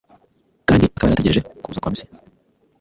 [0.67, 2.11] kandi akaba yari ategereje kuza kwa Mesiya,